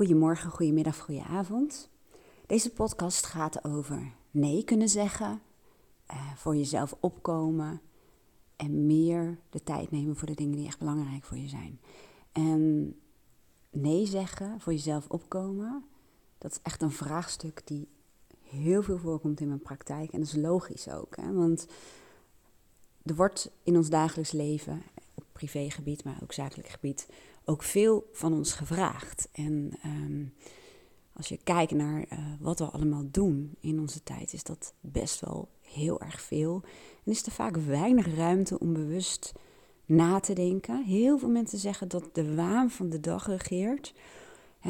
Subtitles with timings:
[0.00, 1.88] Goedemorgen, goedemiddag, goedenavond.
[2.46, 5.42] Deze podcast gaat over nee kunnen zeggen,
[6.10, 7.80] uh, voor jezelf opkomen
[8.56, 11.80] en meer de tijd nemen voor de dingen die echt belangrijk voor je zijn.
[12.32, 12.94] En
[13.70, 15.84] nee zeggen, voor jezelf opkomen,
[16.38, 17.88] dat is echt een vraagstuk die
[18.42, 20.12] heel veel voorkomt in mijn praktijk.
[20.12, 21.32] En dat is logisch ook, hè?
[21.32, 21.66] want
[23.02, 24.82] er wordt in ons dagelijks leven,
[25.32, 27.08] privégebied, maar ook zakelijk gebied,
[27.44, 29.28] ook veel van ons gevraagd.
[29.32, 30.24] En ehm,
[31.12, 35.20] als je kijkt naar uh, wat we allemaal doen in onze tijd, is dat best
[35.20, 36.62] wel heel erg veel.
[37.04, 39.32] En is er vaak weinig ruimte om bewust
[39.84, 40.84] na te denken.
[40.84, 43.94] Heel veel mensen zeggen dat de waan van de dag regeert.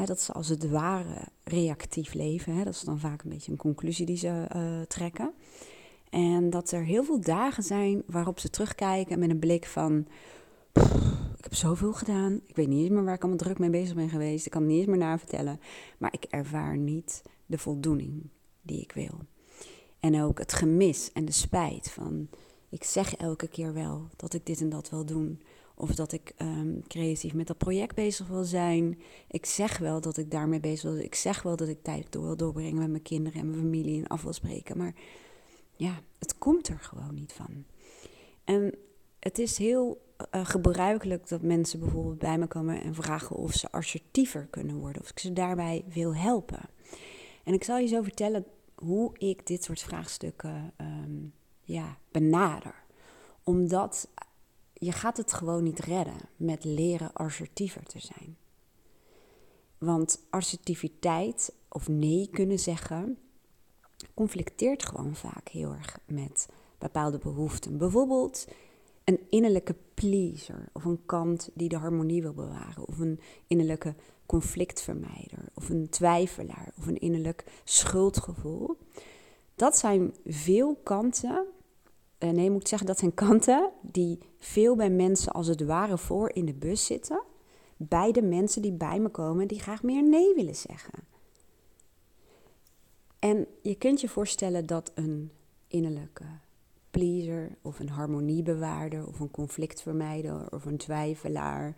[0.05, 2.63] dat ze als het ware reactief leven.
[2.63, 5.33] dat is dan vaak een beetje een conclusie die ze uh, trekken.
[6.09, 10.07] En dat er heel veel dagen zijn waarop ze terugkijken met een blik van
[11.37, 12.41] ik heb zoveel gedaan.
[12.45, 14.45] Ik weet niet eens meer waar ik allemaal druk mee bezig ben geweest.
[14.45, 15.59] Ik kan niet eens meer naar vertellen.
[15.97, 18.29] Maar ik ervaar niet de voldoening
[18.61, 19.19] die ik wil.
[19.99, 22.29] En ook het gemis en de spijt van...
[22.69, 25.41] Ik zeg elke keer wel dat ik dit en dat wil doen.
[25.75, 28.99] Of dat ik um, creatief met dat project bezig wil zijn.
[29.27, 31.05] Ik zeg wel dat ik daarmee bezig wil zijn.
[31.05, 33.99] Ik zeg wel dat ik tijd door wil doorbrengen met mijn kinderen en mijn familie
[33.99, 34.77] en af wil spreken.
[34.77, 34.95] Maar
[35.75, 37.65] ja, het komt er gewoon niet van.
[38.43, 38.75] En
[39.19, 43.71] het is heel uh, gebruikelijk dat mensen bijvoorbeeld bij me komen en vragen of ze
[43.71, 46.69] assertiever kunnen worden, of ik ze daarbij wil helpen.
[47.43, 52.75] En ik zal je zo vertellen hoe ik dit soort vraagstukken um, ja, benader.
[53.43, 54.07] Omdat
[54.73, 58.37] je gaat het gewoon niet redden met leren assertiever te zijn.
[59.77, 63.17] Want assertiviteit of nee kunnen zeggen
[64.13, 67.77] conflicteert gewoon vaak heel erg met bepaalde behoeften.
[67.77, 68.47] Bijvoorbeeld
[69.11, 73.95] een innerlijke pleaser of een kant die de harmonie wil bewaren of een innerlijke
[74.25, 78.77] conflictvermijder of een twijfelaar of een innerlijk schuldgevoel.
[79.55, 81.45] Dat zijn veel kanten,
[82.17, 85.97] eh, nee, ik moet zeggen, dat zijn kanten die veel bij mensen als het ware
[85.97, 87.23] voor in de bus zitten.
[87.77, 91.03] Bij de mensen die bij me komen, die graag meer nee willen zeggen.
[93.19, 95.31] En je kunt je voorstellen dat een
[95.67, 96.25] innerlijke
[96.91, 101.75] pleaser of een harmoniebewaarder of een conflictvermijder of een twijfelaar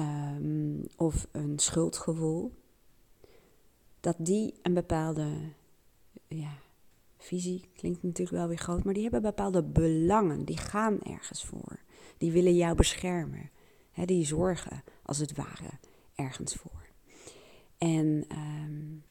[0.00, 2.52] um, of een schuldgevoel,
[4.00, 5.28] dat die een bepaalde
[6.28, 6.58] ja,
[7.18, 11.80] visie, klinkt natuurlijk wel weer groot, maar die hebben bepaalde belangen, die gaan ergens voor.
[12.18, 13.50] Die willen jou beschermen,
[13.90, 15.70] hè, die zorgen als het ware
[16.14, 16.88] ergens voor.
[17.78, 19.02] En um,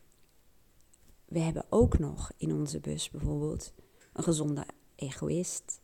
[1.26, 3.74] we hebben ook nog in onze bus bijvoorbeeld
[4.14, 4.66] een gezonde
[5.00, 5.82] egoïst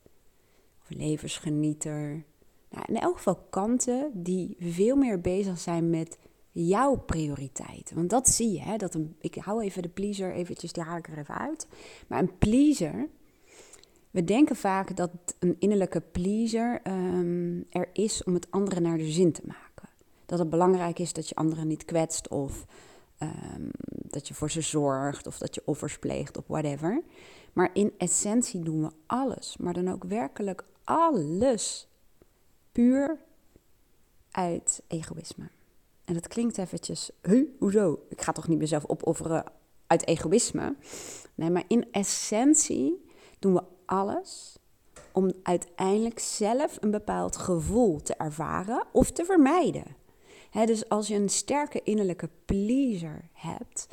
[0.82, 2.24] of levensgenieter.
[2.70, 6.18] Nou, in elk geval kanten die veel meer bezig zijn met
[6.52, 7.96] jouw prioriteiten.
[7.96, 10.98] Want dat zie je, hè, dat een, ik hou even de pleaser eventjes, die haal
[10.98, 11.68] ik er even uit.
[12.08, 13.10] Maar een pleaser,
[14.12, 19.12] we denken vaak dat een innerlijke pleaser um, er is om het andere naar de
[19.12, 19.90] zin te maken.
[20.26, 22.66] Dat het belangrijk is dat je anderen niet kwetst of
[23.20, 27.04] um, dat je voor ze zorgt of dat je offers pleegt of whatever.
[27.56, 31.88] Maar in essentie doen we alles, maar dan ook werkelijk alles
[32.72, 33.18] puur
[34.32, 35.50] uit egoïsme.
[36.06, 38.00] En dat klinkt eventjes, huh, hoezo?
[38.10, 39.44] Ik ga toch niet mezelf opofferen
[39.88, 40.76] uit egoïsme?
[41.36, 43.06] Nee, maar in essentie
[43.40, 44.58] doen we alles
[45.12, 49.96] om uiteindelijk zelf een bepaald gevoel te ervaren of te vermijden.
[50.52, 53.88] dus als je een sterke innerlijke pleaser hebt,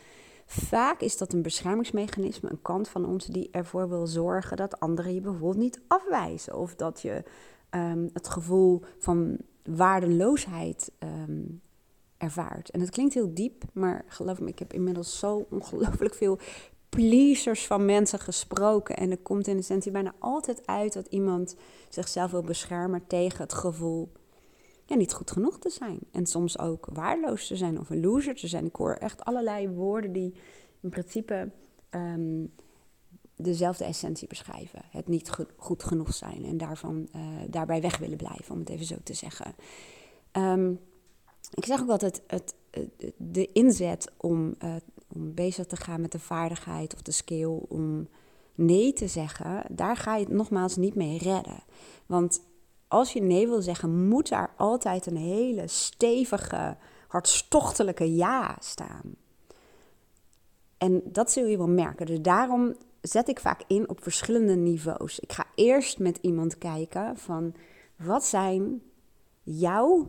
[0.53, 5.15] Vaak is dat een beschermingsmechanisme, een kant van ons die ervoor wil zorgen dat anderen
[5.15, 6.57] je bijvoorbeeld niet afwijzen.
[6.57, 7.23] Of dat je
[7.71, 11.61] um, het gevoel van waardeloosheid um,
[12.17, 12.71] ervaart.
[12.71, 16.39] En het klinkt heel diep, maar geloof me, ik heb inmiddels zo ongelooflijk veel
[16.89, 18.97] pleasers van mensen gesproken.
[18.97, 21.57] En er komt in essentie bijna altijd uit dat iemand
[21.89, 24.13] zichzelf wil beschermen tegen het gevoel
[24.97, 25.99] niet goed genoeg te zijn.
[26.13, 28.67] En soms ook waardeloos te zijn of een loser te zijn.
[28.67, 30.35] Ik hoor echt allerlei woorden die
[30.81, 31.51] in principe
[31.91, 32.53] um,
[33.37, 34.83] dezelfde essentie beschrijven.
[34.91, 38.87] Het niet goed genoeg zijn en daarvan, uh, daarbij weg willen blijven, om het even
[38.87, 39.55] zo te zeggen.
[40.33, 40.81] Um,
[41.55, 44.75] ik zeg ook altijd, het, het, de inzet om, uh,
[45.09, 48.09] om bezig te gaan met de vaardigheid of de skill om
[48.55, 51.63] nee te zeggen, daar ga je het nogmaals niet mee redden.
[52.07, 52.41] Want
[52.93, 56.77] als je nee wil zeggen, moet daar altijd een hele stevige,
[57.09, 59.17] hartstochtelijke ja staan.
[60.79, 62.07] En dat zul je wel merken.
[62.07, 65.21] Dus daarom zet ik vaak in op verschillende niveaus.
[65.21, 67.55] Ik ga eerst met iemand kijken van
[67.97, 68.83] wat zijn
[69.43, 70.09] jouw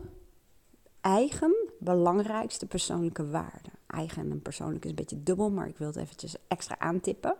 [1.00, 3.72] eigen belangrijkste persoonlijke waarden.
[3.86, 7.36] eigen en persoonlijk is een beetje dubbel, maar ik wil het eventjes extra aantippen.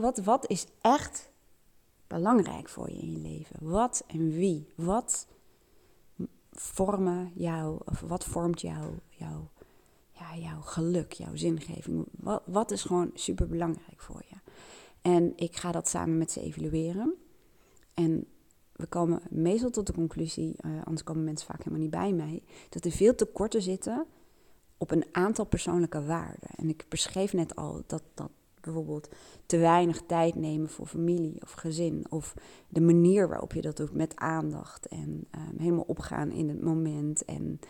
[0.00, 1.32] Wat, wat is echt
[2.06, 3.56] belangrijk voor je in je leven?
[3.60, 4.72] Wat en wie?
[4.76, 5.26] Wat
[6.52, 9.50] vormen jou, of wat vormt jou, jouw,
[10.10, 12.06] ja, jouw geluk, jouw zingeving?
[12.10, 14.36] Wat, wat is gewoon super belangrijk voor je?
[15.02, 17.14] En ik ga dat samen met ze evalueren.
[17.94, 18.26] En
[18.72, 22.42] we komen meestal tot de conclusie, uh, anders komen mensen vaak helemaal niet bij mij,
[22.68, 24.06] dat er veel tekorten zitten
[24.76, 26.48] op een aantal persoonlijke waarden.
[26.56, 28.30] En ik beschreef net al dat, dat
[28.64, 29.08] bijvoorbeeld
[29.46, 32.34] te weinig tijd nemen voor familie of gezin, of
[32.68, 37.24] de manier waarop je dat doet met aandacht en um, helemaal opgaan in het moment
[37.24, 37.60] en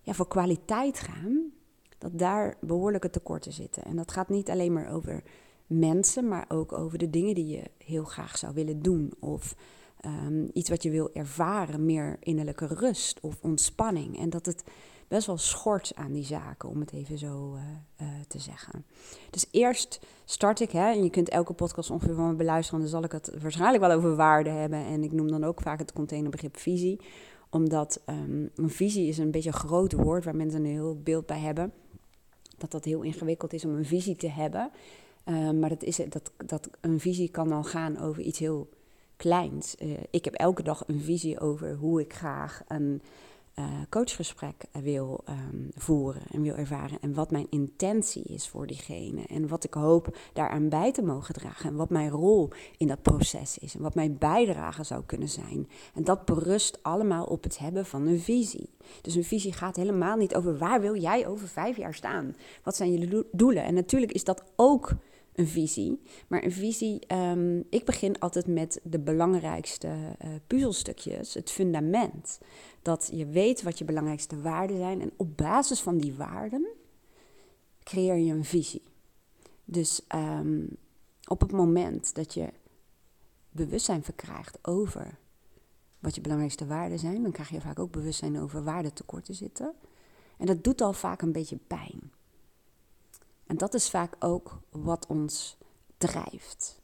[0.00, 1.50] ja, voor kwaliteit gaan,
[1.98, 3.84] dat daar behoorlijke tekorten zitten.
[3.84, 5.22] En dat gaat niet alleen maar over
[5.66, 9.12] mensen, maar ook over de dingen die je heel graag zou willen doen.
[9.18, 9.56] Of
[10.06, 14.18] um, iets wat je wil ervaren, meer innerlijke rust of ontspanning.
[14.18, 14.64] En dat het
[15.10, 17.60] best wel schort aan die zaken, om het even zo uh,
[18.00, 18.84] uh, te zeggen.
[19.30, 22.88] Dus eerst start ik, hè, en je kunt elke podcast ongeveer van me beluisteren, dan
[22.88, 24.84] zal ik het waarschijnlijk wel over waarde hebben.
[24.84, 27.00] En ik noem dan ook vaak het containerbegrip visie,
[27.48, 31.26] omdat um, een visie is een beetje een groot woord waar mensen een heel beeld
[31.26, 31.72] bij hebben.
[32.58, 34.70] Dat dat heel ingewikkeld is om een visie te hebben.
[35.24, 38.68] Uh, maar dat is, dat, dat een visie kan al gaan over iets heel
[39.16, 39.76] kleins.
[39.82, 43.02] Uh, ik heb elke dag een visie over hoe ik graag een
[43.60, 46.98] uh, coachgesprek wil um, voeren en wil ervaren.
[47.00, 49.22] En wat mijn intentie is voor diegene.
[49.26, 51.70] En wat ik hoop daaraan bij te mogen dragen.
[51.70, 53.74] En wat mijn rol in dat proces is.
[53.74, 55.68] En wat mijn bijdrage zou kunnen zijn.
[55.94, 58.70] En dat berust allemaal op het hebben van een visie.
[59.02, 62.36] Dus een visie gaat helemaal niet over waar wil jij over vijf jaar staan?
[62.62, 63.64] Wat zijn je doelen?
[63.64, 64.92] En natuurlijk is dat ook
[65.34, 66.02] een visie.
[66.28, 72.38] Maar een visie, um, ik begin altijd met de belangrijkste uh, puzzelstukjes, het fundament.
[72.82, 76.66] Dat je weet wat je belangrijkste waarden zijn en op basis van die waarden
[77.82, 78.82] creëer je een visie.
[79.64, 80.68] Dus um,
[81.26, 82.48] op het moment dat je
[83.50, 85.18] bewustzijn verkrijgt over
[85.98, 89.34] wat je belangrijkste waarden zijn, dan krijg je vaak ook bewustzijn over waar de tekorten
[89.34, 89.74] zitten.
[90.38, 92.12] En dat doet al vaak een beetje pijn.
[93.50, 95.56] En dat is vaak ook wat ons
[95.98, 96.80] drijft.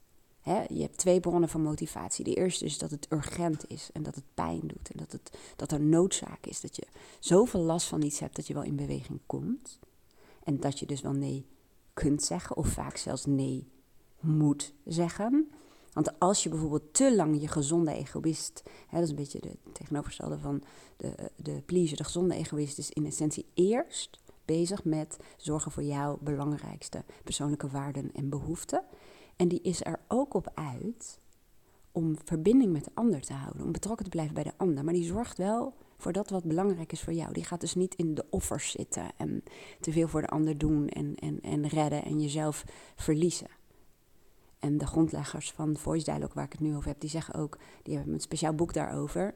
[0.68, 2.24] je hebt twee bronnen van motivatie.
[2.24, 4.90] De eerste is dat het urgent is en dat het pijn doet.
[4.90, 6.60] En dat, het, dat er noodzaak is.
[6.60, 6.86] Dat je
[7.20, 9.78] zoveel last van iets hebt dat je wel in beweging komt.
[10.42, 11.46] En dat je dus wel nee
[11.94, 13.68] kunt zeggen, of vaak zelfs nee
[14.20, 15.50] moet zeggen.
[15.92, 20.38] Want als je bijvoorbeeld te lang je gezonde egoïst, dat is een beetje de tegenovergestelde
[20.38, 20.62] van
[20.96, 26.18] de, de pleaser, de gezonde egoïst is in essentie eerst bezig met zorgen voor jouw
[26.20, 28.82] belangrijkste persoonlijke waarden en behoeften.
[29.36, 31.18] En die is er ook op uit
[31.92, 34.84] om verbinding met de ander te houden, om betrokken te blijven bij de ander.
[34.84, 37.32] Maar die zorgt wel voor dat wat belangrijk is voor jou.
[37.32, 39.42] Die gaat dus niet in de offers zitten en
[39.80, 42.64] te veel voor de ander doen en, en, en redden en jezelf
[42.96, 43.48] verliezen.
[44.58, 47.58] En de grondleggers van Voice Dialogue, waar ik het nu over heb, die zeggen ook,
[47.82, 49.34] die hebben een speciaal boek daarover.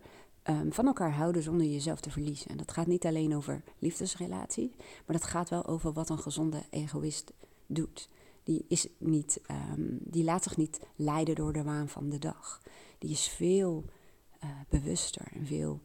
[0.51, 2.51] Um, van elkaar houden zonder jezelf te verliezen.
[2.51, 6.63] En dat gaat niet alleen over liefdesrelaties, maar dat gaat wel over wat een gezonde
[6.71, 7.33] egoïst
[7.67, 8.09] doet.
[8.43, 12.63] Die, is niet, um, die laat zich niet leiden door de waan van de dag.
[12.99, 13.85] Die is veel
[14.45, 15.81] uh, bewuster en veel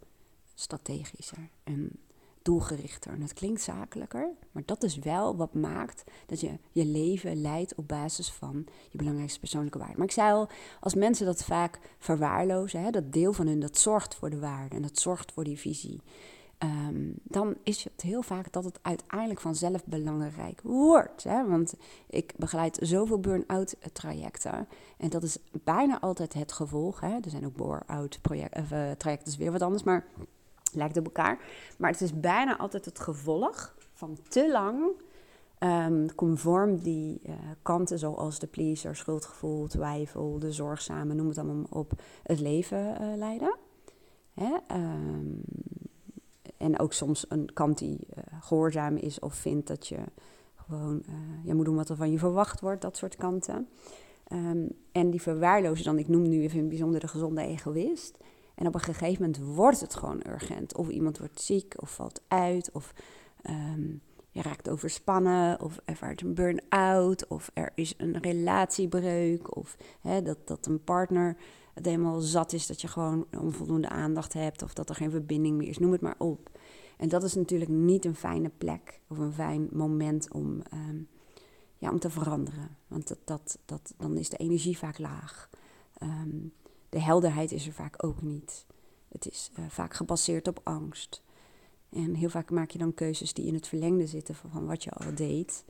[0.53, 1.49] strategischer.
[1.63, 1.91] En
[2.45, 3.11] doelgerichter.
[3.11, 7.75] En het klinkt zakelijker, maar dat is wel wat maakt dat je je leven leidt
[7.75, 9.97] op basis van je belangrijkste persoonlijke waarde.
[9.97, 13.77] Maar ik zei al, als mensen dat vaak verwaarlozen, hè, dat deel van hun dat
[13.77, 16.01] zorgt voor de waarde en dat zorgt voor die visie.
[16.63, 21.23] Um, dan is het heel vaak dat het uiteindelijk vanzelf belangrijk wordt.
[21.23, 21.47] Hè?
[21.47, 21.73] Want
[22.07, 24.67] ik begeleid zoveel burn-out trajecten.
[24.97, 26.99] En dat is bijna altijd het gevolg.
[26.99, 27.15] Hè?
[27.21, 29.83] Er zijn ook bore-out uh, trajecten, is weer wat anders.
[29.83, 30.05] Maar
[30.75, 31.39] lijkt op elkaar.
[31.77, 34.91] Maar het is bijna altijd het gevolg van te lang
[35.59, 41.65] um, conform die uh, kanten zoals de pleaser, schuldgevoel, twijfel, de zorgzame, noem het allemaal
[41.69, 43.55] op, het leven uh, leiden.
[44.33, 44.53] Hè?
[44.71, 45.41] Um,
[46.57, 49.97] en ook soms een kant die uh, gehoorzaam is of vindt dat je
[50.55, 51.03] gewoon
[51.43, 53.67] je moet doen wat er van je verwacht wordt, dat soort kanten.
[54.33, 58.17] Um, en die verwaarlozen dan, ik noem nu even een bijzonder de gezonde egoïst.
[58.55, 60.75] En op een gegeven moment wordt het gewoon urgent.
[60.75, 62.93] Of iemand wordt ziek of valt uit of
[63.49, 64.01] um,
[64.35, 70.37] je raakt overspannen of ervaart een burn-out of er is een relatiebreuk of hè, dat,
[70.47, 71.37] dat een partner
[71.73, 75.57] het helemaal zat is dat je gewoon onvoldoende aandacht hebt of dat er geen verbinding
[75.57, 76.49] meer is, noem het maar op.
[76.97, 81.07] En dat is natuurlijk niet een fijne plek of een fijn moment om, um,
[81.77, 82.77] ja, om te veranderen.
[82.87, 85.49] Want dat, dat, dat, dan is de energie vaak laag.
[86.03, 86.53] Um,
[86.95, 88.65] de helderheid is er vaak ook niet.
[89.07, 91.21] Het is uh, vaak gebaseerd op angst.
[91.89, 94.91] En heel vaak maak je dan keuzes die in het verlengde zitten van wat je
[94.91, 95.65] al deed.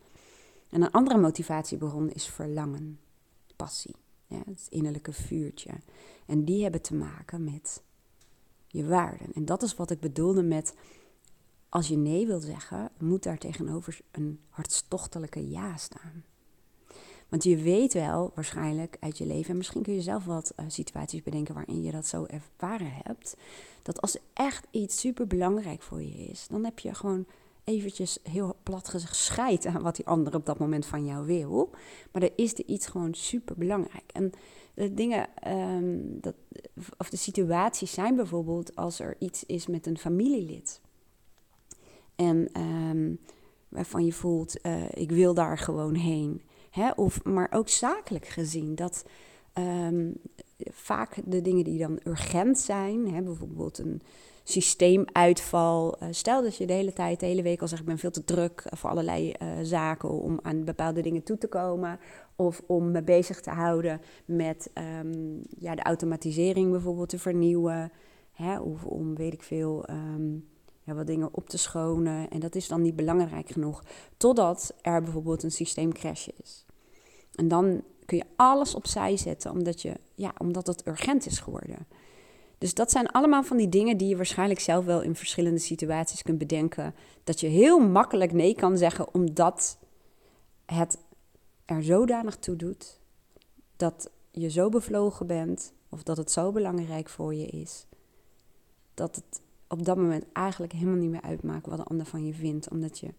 [0.69, 2.99] En een andere motivatiebron is verlangen,
[3.55, 3.95] passie,
[4.27, 5.71] ja, het innerlijke vuurtje.
[6.25, 7.83] En die hebben te maken met
[8.67, 9.33] je waarden.
[9.33, 10.75] En dat is wat ik bedoelde met
[11.69, 16.23] als je nee wil zeggen, moet daar tegenover een hartstochtelijke ja staan.
[17.29, 20.65] Want je weet wel waarschijnlijk uit je leven, en misschien kun je zelf wat uh,
[20.67, 23.37] situaties bedenken waarin je dat zo ervaren hebt,
[23.81, 27.25] dat als echt iets super belangrijk voor je is, dan heb je gewoon
[27.63, 31.69] eventjes heel plat gezegd aan wat die ander op dat moment van jou wil.
[32.11, 34.11] Maar er is er iets gewoon super belangrijk.
[34.13, 34.31] En
[34.73, 36.35] de dingen, um, dat,
[36.97, 40.81] of de situaties zijn bijvoorbeeld als er iets is met een familielid.
[42.15, 43.19] En um,
[43.69, 46.41] waarvan je voelt, uh, ik wil daar gewoon heen.
[46.75, 46.91] Hè?
[46.95, 49.05] Of, maar ook zakelijk gezien, dat
[49.53, 50.13] um,
[50.57, 54.01] vaak de dingen die dan urgent zijn, hè, bijvoorbeeld een
[54.43, 56.03] systeemuitval.
[56.03, 58.11] Uh, stel dat je de hele tijd, de hele week al zegt, ik ben veel
[58.11, 61.99] te druk voor allerlei uh, zaken om aan bepaalde dingen toe te komen.
[62.35, 67.91] Of om me bezig te houden met um, ja, de automatisering bijvoorbeeld te vernieuwen.
[68.31, 70.47] Hè, of om, weet ik veel, um,
[70.85, 72.29] ja, wat dingen op te schonen.
[72.29, 73.83] En dat is dan niet belangrijk genoeg.
[74.17, 76.65] Totdat er bijvoorbeeld een systeemcrash is.
[77.35, 81.87] En dan kun je alles opzij zetten omdat, je, ja, omdat het urgent is geworden.
[82.57, 86.21] Dus dat zijn allemaal van die dingen die je waarschijnlijk zelf wel in verschillende situaties
[86.21, 86.95] kunt bedenken.
[87.23, 89.77] Dat je heel makkelijk nee kan zeggen omdat
[90.65, 90.97] het
[91.65, 92.99] er zodanig toe doet
[93.75, 97.85] dat je zo bevlogen bent of dat het zo belangrijk voor je is.
[98.93, 102.33] Dat het op dat moment eigenlijk helemaal niet meer uitmaakt wat de ander van je
[102.33, 103.13] vindt, omdat je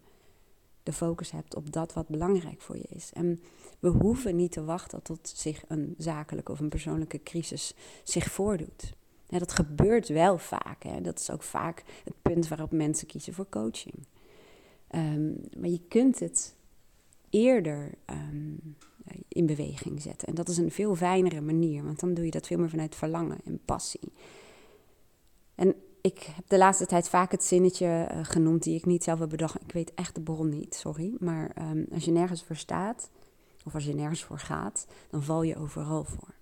[0.83, 3.11] de focus hebt op dat wat belangrijk voor je is.
[3.13, 3.41] En
[3.79, 7.73] we hoeven niet te wachten tot zich een zakelijke of een persoonlijke crisis
[8.03, 8.93] zich voordoet.
[9.27, 10.83] Dat gebeurt wel vaak.
[10.83, 11.01] Hè.
[11.01, 13.95] Dat is ook vaak het punt waarop mensen kiezen voor coaching.
[14.91, 16.55] Um, maar je kunt het
[17.29, 18.75] eerder um,
[19.27, 20.27] in beweging zetten.
[20.27, 22.95] En dat is een veel fijnere manier, want dan doe je dat veel meer vanuit
[22.95, 24.11] verlangen en passie.
[25.55, 29.19] En ik heb de laatste tijd vaak het zinnetje uh, genoemd die ik niet zelf
[29.19, 29.61] heb bedacht.
[29.61, 31.13] Ik weet echt de bron niet, sorry.
[31.19, 33.09] Maar um, als je nergens voor staat,
[33.65, 36.35] of als je nergens voor gaat, dan val je overal voor.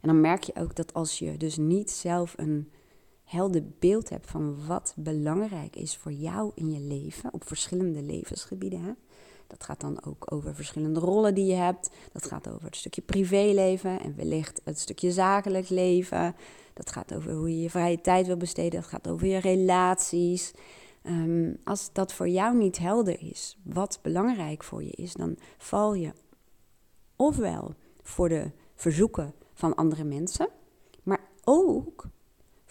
[0.00, 2.70] En dan merk je ook dat als je dus niet zelf een
[3.24, 8.82] helder beeld hebt van wat belangrijk is voor jou in je leven, op verschillende levensgebieden.
[8.82, 8.92] Hè?
[9.46, 11.90] Dat gaat dan ook over verschillende rollen die je hebt.
[12.12, 16.34] Dat gaat over het stukje privéleven en wellicht het stukje zakelijk leven.
[16.84, 18.80] Dat gaat over hoe je je vrije tijd wil besteden.
[18.80, 20.52] Dat gaat over je relaties.
[21.02, 25.94] Um, als dat voor jou niet helder is, wat belangrijk voor je is, dan val
[25.94, 26.12] je
[27.16, 30.48] ofwel voor de verzoeken van andere mensen,
[31.02, 32.06] maar ook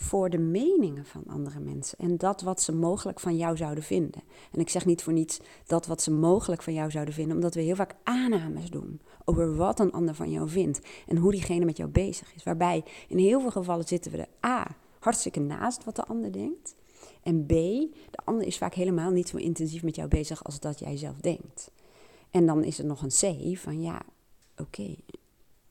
[0.01, 4.21] voor de meningen van andere mensen en dat wat ze mogelijk van jou zouden vinden.
[4.51, 7.53] En ik zeg niet voor niets dat wat ze mogelijk van jou zouden vinden, omdat
[7.53, 11.65] we heel vaak aannames doen over wat een ander van jou vindt en hoe diegene
[11.65, 12.43] met jou bezig is.
[12.43, 16.75] Waarbij in heel veel gevallen zitten we er A, hartstikke naast wat de ander denkt.
[17.23, 20.79] En B, de ander is vaak helemaal niet zo intensief met jou bezig als dat
[20.79, 21.71] jij zelf denkt.
[22.31, 24.01] En dan is er nog een C van ja,
[24.57, 24.95] oké,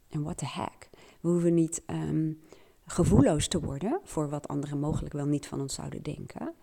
[0.09, 0.91] en what the heck.
[1.21, 2.41] We hoeven niet um,
[2.91, 6.55] gevoelloos te worden voor wat anderen mogelijk wel niet van ons zouden denken.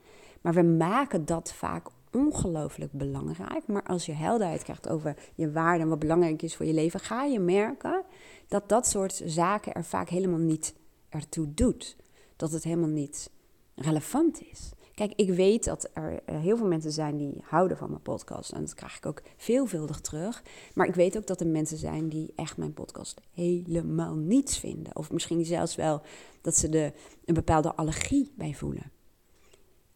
[0.42, 3.68] Maar we maken dat vaak ongelooflijk belangrijk.
[3.68, 7.00] Maar als je helderheid krijgt over je waarde en wat belangrijk is voor je leven,
[7.00, 8.04] ga je merken
[8.48, 10.76] dat dat soort zaken er vaak helemaal niet
[11.10, 11.96] ertoe doet.
[12.36, 13.30] Dat het helemaal niet
[13.76, 14.72] relevant is.
[14.96, 18.52] Kijk, ik weet dat er eh, heel veel mensen zijn die houden van mijn podcast.
[18.52, 20.44] En dat krijg ik ook veelvuldig terug.
[20.74, 24.96] Maar ik weet ook dat er mensen zijn die echt mijn podcast helemaal niets vinden.
[24.96, 26.02] Of misschien zelfs wel
[26.42, 26.94] dat ze er
[27.26, 28.92] een bepaalde allergie bij voelen.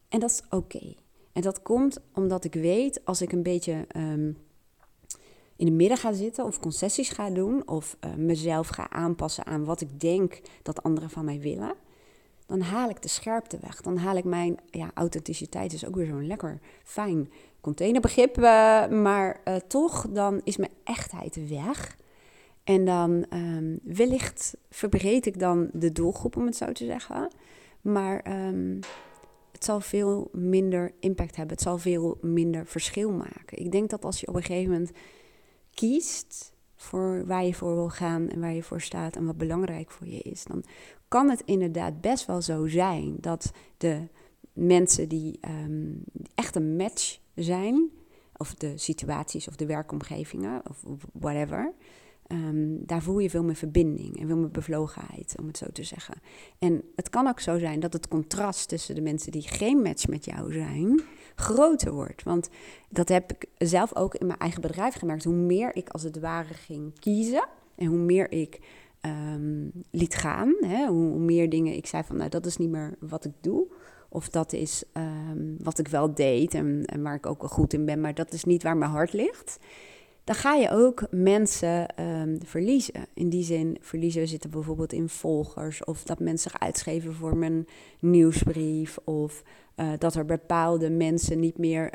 [0.08, 0.94] En dat is oké.
[1.32, 4.38] En dat komt omdat ik weet als ik een beetje um,
[5.56, 9.64] in de midden ga zitten of concessies ga doen of uh, mezelf ga aanpassen aan
[9.64, 11.74] wat ik denk dat anderen van mij willen
[12.50, 13.80] dan haal ik de scherpte weg.
[13.80, 17.30] Dan haal ik mijn ja, authenticiteit, is ook weer zo'n lekker fijn
[17.60, 18.44] containerbegrip, uh,
[18.88, 21.96] maar uh, toch, dan is mijn echtheid weg.
[22.64, 27.30] En dan um, wellicht verbreed ik dan de doelgroep, om het zo te zeggen.
[27.80, 28.78] Maar um,
[29.52, 31.54] het zal veel minder impact hebben.
[31.54, 33.58] Het zal veel minder verschil maken.
[33.58, 34.90] Ik denk dat als je op een gegeven moment
[35.74, 39.90] kiest voor waar je voor wil gaan en waar je voor staat en wat belangrijk
[39.90, 40.64] voor je is, dan
[41.10, 44.08] kan het inderdaad best wel zo zijn dat de
[44.52, 46.02] mensen die um,
[46.34, 47.90] echt een match zijn,
[48.36, 51.74] of de situaties of de werkomgevingen of whatever,
[52.30, 55.82] Ehm, daar voel je veel meer verbinding en veel meer bevlogenheid, om het zo te
[55.82, 56.14] zeggen.
[56.58, 60.08] En het kan ook zo zijn dat het contrast tussen de mensen die geen match
[60.08, 61.00] met jou zijn,
[61.34, 62.22] groter wordt.
[62.22, 62.48] Want
[62.88, 65.24] dat heb ik zelf ook in mijn eigen bedrijf gemerkt.
[65.24, 68.60] Hoe meer ik als het ware ging kiezen en hoe meer ik
[69.00, 72.94] ehm, liet gaan, hè, hoe, meer dingen ik zei van, nou dat is niet meer
[73.00, 73.66] wat ik doe.
[74.08, 77.72] Of dat is ehm, wat ik wel deed en, en waar ik ook wel goed
[77.72, 79.58] in ben, maar dat is niet waar mijn hart ligt
[80.30, 83.06] dan ga je ook mensen ehm, verliezen.
[83.14, 87.66] In die zin, verliezen zitten bijvoorbeeld in volgers, of dat mensen zich uitschrijven voor mijn
[88.00, 89.42] nieuwsbrief, of
[89.76, 91.92] uh, dat er bepaalde mensen niet meer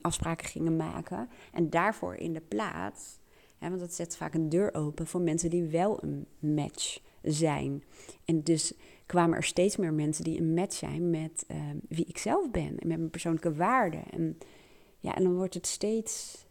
[0.00, 1.28] afspraken gingen maken.
[1.52, 3.18] En daarvoor in de plaats,
[3.58, 7.82] want dat zet vaak een deur open voor mensen die wel een match zijn.
[8.24, 8.72] En dus
[9.06, 12.78] kwamen er steeds meer mensen die een match zijn met ehm, wie ik zelf ben
[12.78, 14.04] en met mijn persoonlijke waarden.
[14.10, 14.38] En
[14.98, 16.44] ja, en dan wordt het steeds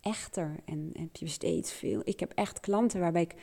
[0.00, 2.00] echter en heb je steeds veel.
[2.04, 3.34] Ik heb echt klanten waarbij ik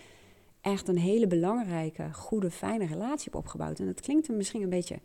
[0.62, 3.80] echt een hele belangrijke, goede, fijne relatie heb opgebouwd.
[3.80, 5.00] En dat klinkt misschien een beetje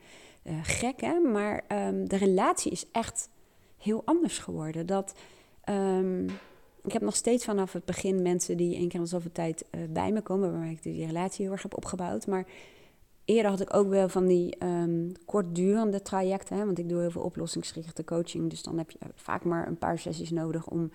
[0.44, 1.18] uh, gek, hè?
[1.18, 3.28] maar um, de relatie is echt
[3.76, 4.86] heel anders geworden.
[4.86, 5.14] Dat,
[5.68, 6.26] um,
[6.84, 9.80] ik heb nog steeds vanaf het begin mensen die één keer in zoveel tijd uh,
[9.90, 12.26] bij me komen, waarmee ik die relatie heel erg heb opgebouwd.
[12.26, 12.46] Maar
[13.24, 16.64] eerder had ik ook wel van die um, kortdurende trajecten, hè?
[16.64, 18.50] want ik doe heel veel oplossingsgerichte coaching.
[18.50, 20.90] Dus dan heb je vaak maar een paar sessies nodig om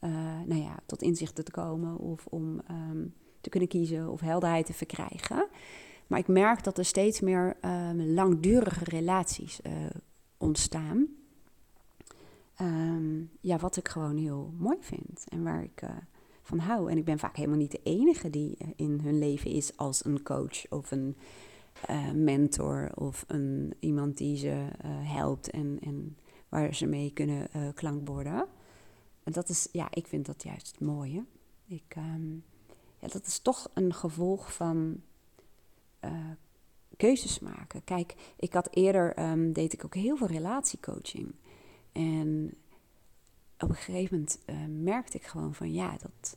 [0.00, 0.10] uh,
[0.46, 4.72] nou ja, tot inzichten te komen of om um, te kunnen kiezen of helderheid te
[4.72, 5.46] verkrijgen.
[6.06, 9.60] Maar ik merk dat er steeds meer um, langdurige relaties
[10.38, 11.19] ontstaan.
[12.60, 15.90] Um, ja, wat ik gewoon heel mooi vind en waar ik uh,
[16.42, 16.90] van hou.
[16.90, 20.22] En ik ben vaak helemaal niet de enige die in hun leven is als een
[20.22, 21.16] coach of een
[22.14, 26.16] mentor of een, iemand die ze helpt en, en
[26.48, 28.46] waar ze mee kunnen klankborden.
[29.22, 31.24] En dat is, ja, ik vind dat juist het mooie.
[31.66, 32.44] Ik, um,
[32.98, 35.00] ja, dat is toch een gevolg van
[36.04, 36.10] uh,
[36.96, 37.84] keuzes maken.
[37.84, 41.34] Kijk, ik had eerder, um, deed ik ook heel veel relatiecoaching.
[41.92, 42.54] En
[43.58, 46.36] op een gegeven moment uh, merkte ik gewoon van, ja, dat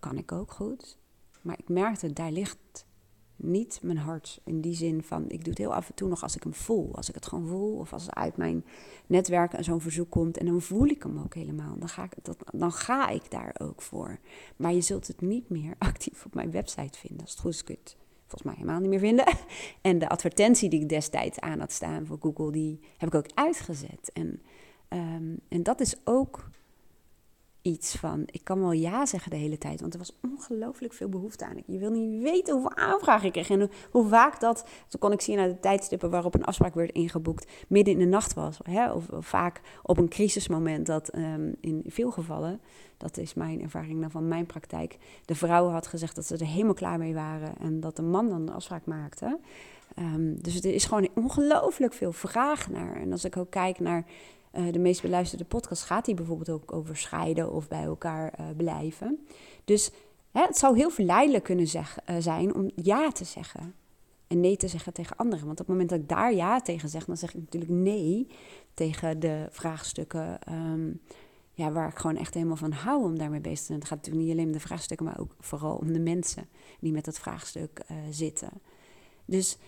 [0.00, 0.98] kan ik ook goed.
[1.42, 2.86] Maar ik merkte, daar ligt
[3.36, 4.40] niet mijn hart.
[4.44, 6.54] In die zin van, ik doe het heel af en toe nog als ik hem
[6.54, 6.96] voel.
[6.96, 8.64] Als ik het gewoon voel of als uit mijn
[9.06, 10.38] netwerk zo'n verzoek komt.
[10.38, 11.78] En dan voel ik hem ook helemaal.
[11.78, 14.18] Dan ga ik, dat, dan ga ik daar ook voor.
[14.56, 17.20] Maar je zult het niet meer actief op mijn website vinden.
[17.20, 17.78] Als het goed is kun
[18.32, 19.26] volgens mij helemaal niet meer vinden.
[19.80, 23.30] En de advertentie die ik destijds aan had staan voor Google, die heb ik ook
[23.34, 24.10] uitgezet.
[24.12, 24.42] En,
[24.88, 26.50] um, en dat is ook
[27.62, 31.08] iets van, ik kan wel ja zeggen de hele tijd, want er was ongelooflijk veel
[31.08, 31.62] behoefte aan.
[31.66, 35.20] Je wil niet weten hoeveel aanvragen ik kreeg en hoe, vaak dat, zo kon ik
[35.20, 38.58] zien naar de tijdstippen waarop een afspraak werd ingeboekt, midden in de nacht was.
[38.62, 38.92] Hè?
[38.92, 42.60] Of, vaak op een crisismoment dat um, in veel gevallen,
[42.96, 46.46] dat is mijn ervaring dan van mijn praktijk, de vrouw had gezegd dat ze er
[46.46, 49.38] helemaal klaar mee waren en dat de man dan de afspraak maakte.
[49.98, 52.96] Um, dus er is gewoon ongelooflijk veel vraag naar.
[52.96, 54.04] En als ik ook kijk naar
[54.70, 59.26] de meest beluisterde podcast gaat die bijvoorbeeld ook over scheiden of bij elkaar uh, blijven.
[59.64, 59.90] Dus
[60.30, 63.74] hè, het zou heel verleidelijk kunnen uh, zijn om ja te zeggen
[64.26, 65.46] en nee te zeggen tegen anderen.
[65.46, 68.26] Want op het moment dat ik daar ja tegen zeg, dan zeg ik natuurlijk nee
[68.74, 71.00] tegen de vraagstukken um,
[71.52, 73.78] ja, waar ik gewoon echt helemaal van hou om daarmee bezig te zijn.
[73.78, 76.48] Het gaat natuurlijk niet alleen om de vraagstukken, maar ook vooral om de mensen
[76.80, 78.50] die met dat vraagstuk zitten.
[79.24, 79.58] Dus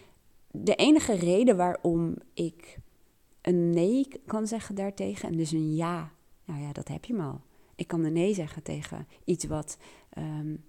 [0.51, 2.79] de enige reden waarom ik
[3.45, 6.13] een nee kan zeggen daartegen en dus een ja.
[6.45, 7.41] Nou ja, dat heb je maar al.
[7.75, 9.79] Ik kan een nee zeggen tegen iets wat,
[10.19, 10.65] um,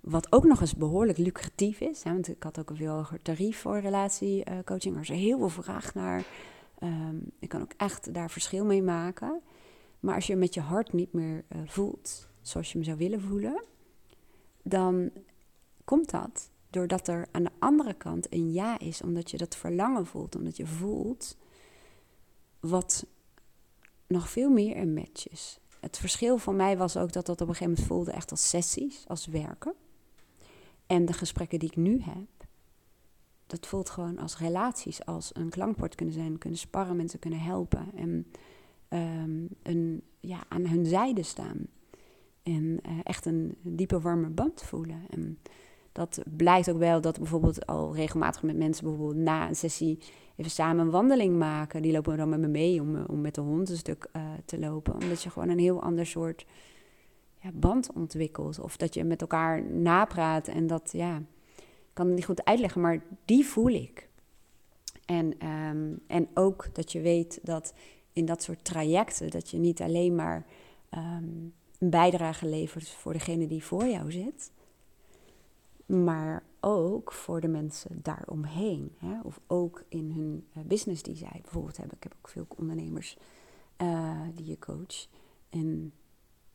[0.00, 2.02] wat ook nog eens behoorlijk lucratief is.
[2.02, 4.94] Hè, want ik had ook een veel hoger tarief voor relatiecoaching.
[4.94, 6.24] er is heel veel vraag naar.
[6.82, 9.40] Um, ik kan ook echt daar verschil mee maken.
[10.00, 13.20] Maar als je met je hart niet meer uh, voelt zoals je hem zou willen
[13.20, 13.62] voelen,
[14.62, 15.10] dan
[15.84, 20.06] komt dat doordat er aan de andere kant een ja is, omdat je dat verlangen
[20.06, 21.36] voelt, omdat je voelt
[22.60, 23.06] wat
[24.06, 25.58] nog veel meer een match is.
[25.80, 28.48] Het verschil voor mij was ook dat dat op een gegeven moment voelde echt als
[28.48, 29.74] sessies, als werken.
[30.86, 32.48] En de gesprekken die ik nu heb,
[33.46, 37.92] dat voelt gewoon als relaties, als een klankbord kunnen zijn, kunnen sparren, mensen kunnen helpen
[37.94, 38.26] en
[38.88, 41.66] um, een, ja, aan hun zijde staan.
[42.42, 45.02] En uh, echt een diepe warme band voelen.
[45.10, 45.38] En
[45.92, 49.98] dat blijkt ook wel dat bijvoorbeeld al regelmatig met mensen bijvoorbeeld na een sessie
[50.36, 51.82] even samen een wandeling maken.
[51.82, 54.58] Die lopen dan met me mee om, om met de hond een stuk uh, te
[54.58, 54.94] lopen.
[54.94, 56.46] Omdat je gewoon een heel ander soort
[57.40, 58.60] ja, band ontwikkelt.
[58.60, 61.16] Of dat je met elkaar napraat en dat, ja,
[61.56, 64.08] ik kan het niet goed uitleggen, maar die voel ik.
[65.04, 67.74] En, um, en ook dat je weet dat
[68.12, 70.46] in dat soort trajecten, dat je niet alleen maar
[70.90, 74.52] um, een bijdrage levert voor degene die voor jou zit,
[75.90, 78.94] maar ook voor de mensen daaromheen.
[78.98, 79.20] Hè?
[79.22, 81.96] Of ook in hun uh, business die zij bijvoorbeeld hebben.
[81.96, 83.18] Ik heb ook veel ondernemers
[83.78, 85.06] uh, die je coach.
[85.48, 85.92] En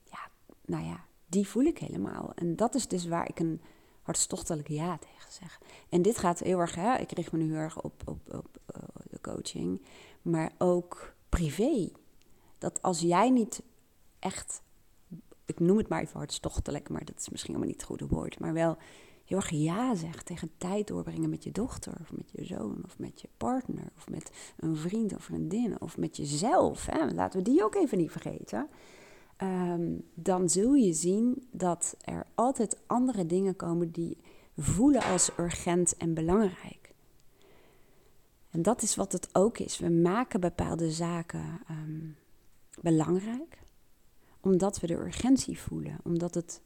[0.04, 0.30] ja,
[0.66, 2.32] nou ja, die voel ik helemaal.
[2.36, 3.62] En dat is dus waar ik een
[4.02, 5.62] hartstochtelijk ja tegen zeg.
[5.90, 8.58] En dit gaat heel erg, hè, ik richt me nu heel erg op, op, op
[8.76, 9.82] uh, de coaching,
[10.22, 11.92] maar ook privé.
[12.58, 13.64] Dat als jij niet
[14.20, 14.62] echt,
[15.46, 18.40] ik noem het maar even hartstochtelijk, maar dat is misschien helemaal niet het goede woord,
[18.40, 18.78] maar wel
[19.26, 23.00] heel erg ja zegt tegen tijd doorbrengen met je dochter, of met je zoon, of
[23.00, 26.86] met je partner, of met een vriend of vriendin, of met jezelf.
[26.86, 27.14] Hè?
[27.14, 28.68] Laten we die ook even niet vergeten.
[29.38, 34.18] Ehm, dan zul je zien dat er altijd andere dingen komen die
[34.58, 36.94] voelen als urgent en belangrijk.
[38.50, 39.80] En dat is wat het ook is.
[39.80, 42.10] We maken bepaalde zaken ehm,
[42.82, 43.64] belangrijk
[44.46, 46.62] omdat we de urgentie voelen, omdat het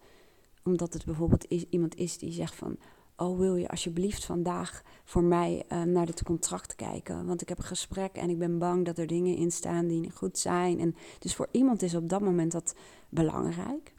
[0.64, 2.78] omdat het bijvoorbeeld is, iemand is die zegt van...
[3.18, 7.26] Oh, wil je alsjeblieft vandaag voor mij uh, naar het contract kijken?
[7.26, 10.00] Want ik heb een gesprek en ik ben bang dat er dingen in staan die
[10.00, 10.80] niet goed zijn.
[10.80, 12.76] En dus voor iemand is op dat moment dat
[13.10, 13.94] belangrijk.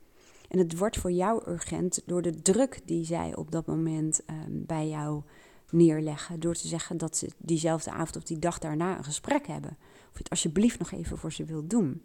[0.49, 4.37] En het wordt voor jou urgent door de druk die zij op dat moment uh,
[4.49, 5.23] bij jou
[5.71, 6.41] neerleggen.
[6.41, 9.71] Door te zeggen dat ze diezelfde avond of die dag daarna een gesprek hebben.
[9.81, 12.03] Of je het alsjeblieft nog even voor ze wilt doen.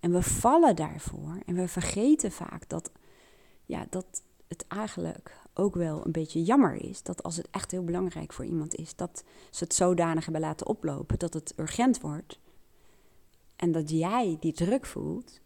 [0.00, 2.90] En we vallen daarvoor en we vergeten vaak dat
[3.66, 7.84] ja, dat het eigenlijk ook wel een beetje jammer is dat als het echt heel
[7.84, 12.38] belangrijk voor iemand is, dat ze het zodanig hebben laten oplopen dat het urgent wordt.
[13.56, 15.40] En dat jij die druk voelt,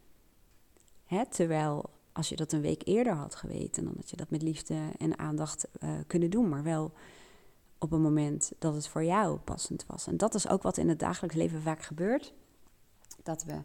[1.04, 4.42] hè, terwijl als je dat een week eerder had geweten, dan had je dat met
[4.42, 6.92] liefde en aandacht uh, kunnen doen, maar wel
[7.78, 10.06] op een moment dat het voor jou passend was.
[10.06, 12.33] En dat is ook wat in het dagelijks leven vaak gebeurt.
[13.22, 13.59] Dat we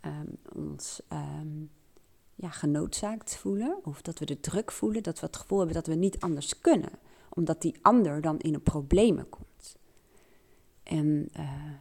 [0.00, 1.70] um, ons um,
[2.40, 5.86] ja, genoodzaakt voelen, of dat we de druk voelen, dat we het gevoel hebben dat
[5.86, 6.90] we niet anders kunnen,
[7.28, 9.76] omdat die ander dan in een problemen komt.
[10.82, 11.72] En uh,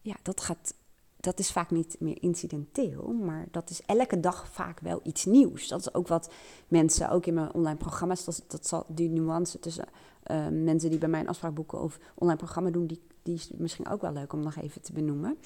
[0.00, 0.74] ja, dat, gaat,
[1.16, 5.68] dat is vaak niet meer incidenteel, maar dat is elke dag vaak wel iets nieuws.
[5.68, 6.32] Dat is ook wat
[6.68, 9.88] mensen, ook in mijn online programma's, dat, dat zal die nuance tussen
[10.30, 13.50] uh, mensen die bij mij een afspraak boeken of online programma doen, die, die is
[13.56, 15.38] misschien ook wel leuk om nog even te benoemen.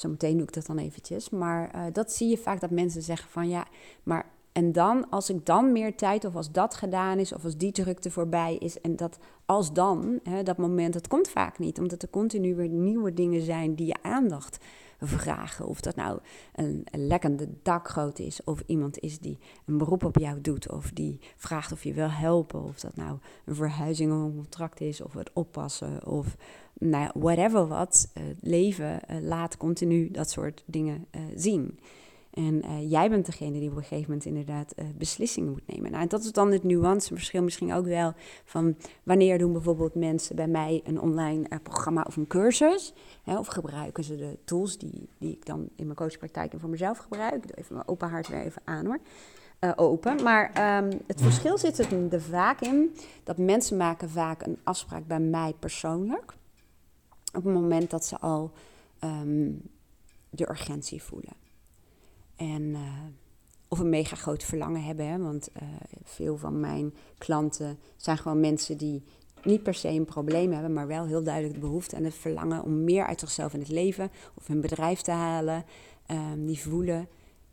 [0.00, 1.30] Zometeen doe ik dat dan eventjes.
[1.30, 3.66] Maar uh, dat zie je vaak dat mensen zeggen van ja,
[4.02, 7.56] maar en dan, als ik dan meer tijd, of als dat gedaan is, of als
[7.56, 11.78] die drukte voorbij is, en dat als dan, hè, dat moment, dat komt vaak niet,
[11.78, 14.64] omdat er continu weer nieuwe dingen zijn die je aandacht
[15.00, 15.66] vragen.
[15.66, 16.18] Of dat nou
[16.54, 21.20] een, lekkende dakgroot is, of iemand is die een beroep op jou doet, of die
[21.36, 22.62] vraagt of je wil helpen.
[22.62, 26.36] Of dat nou een verhuizing of een contract is, of het oppassen, of
[26.78, 28.10] nou whatever wat.
[28.14, 31.78] Uh, leven uh, laat continu dat soort dingen uh, zien.
[32.30, 35.90] En uh, jij bent degene die op een gegeven moment inderdaad uh, beslissingen moet nemen.
[35.90, 38.12] Nou, en dat is dan het nuanceverschil misschien ook wel
[38.44, 42.92] van wanneer doen bijvoorbeeld mensen bij mij een online uh, programma of een cursus.
[43.22, 46.68] Hè, of gebruiken ze de tools die, die ik dan in mijn coachpraktijk en voor
[46.68, 47.34] mezelf gebruik.
[47.34, 49.00] Ik doe even mijn open hart weer even aan hoor.
[49.76, 50.22] open.
[50.22, 55.20] Maar um, het verschil zit er vaak in dat mensen maken vaak een afspraak bij
[55.20, 56.34] mij persoonlijk.
[57.34, 58.50] Op het moment dat ze al
[59.04, 59.62] um,
[60.30, 61.40] de urgentie voelen.
[62.40, 62.80] En, uh,
[63.68, 65.06] of een mega groot verlangen hebben.
[65.06, 65.18] Hè?
[65.18, 65.68] Want uh,
[66.04, 69.02] veel van mijn klanten zijn gewoon mensen die
[69.42, 72.62] niet per se een probleem hebben, maar wel heel duidelijk de behoefte en het verlangen
[72.62, 75.64] om meer uit zichzelf in het leven of hun bedrijf te halen.
[76.10, 77.08] Um, die voelen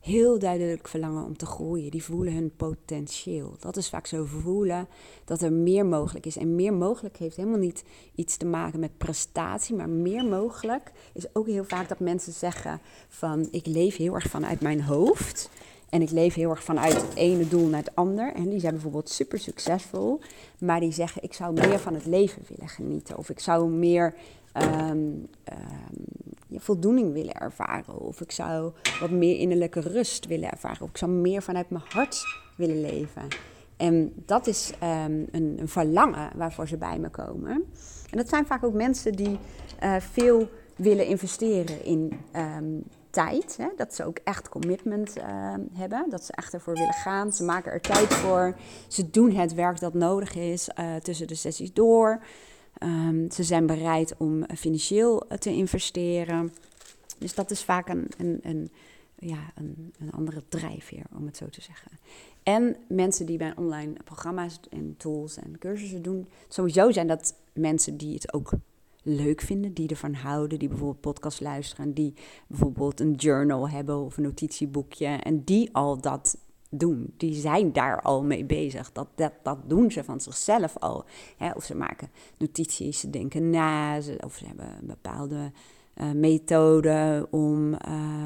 [0.08, 1.92] heel duidelijk verlangen om te groeien.
[1.92, 3.56] Die voelen hun potentieel.
[3.60, 4.88] Dat is vaak zo voelen
[5.26, 6.38] dat er meer mogelijk is.
[6.38, 7.84] En meer mogelijk heeft helemaal niet
[8.16, 12.80] iets te maken met prestatie, maar meer mogelijk is ook heel vaak dat mensen zeggen
[13.08, 15.50] van ik leef heel erg vanuit mijn hoofd.
[15.90, 18.34] En ik leef heel erg vanuit het ene doel naar het ander.
[18.34, 20.20] En die zijn bijvoorbeeld super succesvol.
[20.60, 23.18] Maar die zeggen, ik zou meer van het leven willen genieten.
[23.18, 24.14] Of ik zou meer
[24.62, 28.00] um, um, voldoening willen ervaren.
[28.00, 30.82] Of ik zou wat meer innerlijke rust willen ervaren.
[30.82, 32.24] Of ik zou meer vanuit mijn hart
[32.56, 33.28] willen leven.
[33.78, 37.64] En dat is um, een, verlangen waarvoor ze bij me komen.
[38.10, 39.40] En dat zijn vaak ook mensen die
[39.84, 42.20] uh, veel willen investeren in
[43.10, 43.58] tijd.
[43.58, 43.68] Hè?
[43.76, 45.16] Dat ze ook echt commitment
[45.74, 46.06] hebben.
[46.10, 47.32] Dat ze echt ervoor willen gaan.
[47.32, 48.56] Ze maken er tijd voor.
[48.88, 52.20] Ze doen het werk dat nodig is uh, tussen de sessies door.
[52.84, 56.54] Um, ze zijn bereid om financieel te investeren.
[57.18, 58.70] Dus dat is vaak een, een, een
[59.20, 61.92] ja, een, een, andere drijfveer, om het zo te zeggen.
[62.44, 67.98] En mensen die bij online programma's en tools en cursussen doen, sowieso zijn dat mensen
[67.98, 68.52] die het ook
[69.02, 72.14] leuk vinden, die ervan houden, die bijvoorbeeld podcast luisteren, die
[72.48, 76.38] bijvoorbeeld een journal hebben of een notitieboekje en die al dat
[76.70, 77.14] doen.
[77.18, 78.92] Die zijn daar al mee bezig.
[78.92, 81.06] Dat, dat, dat doen ze van zichzelf al.
[81.56, 85.52] of ze maken notities, ze denken na, of ze hebben een bepaalde
[86.02, 87.76] uh, methode om,